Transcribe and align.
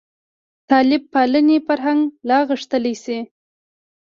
طالب 0.69 1.01
پالنې 1.13 1.57
فرهنګ 1.67 2.01
لا 2.29 2.39
غښتلی 2.49 2.95
شي. 3.03 3.19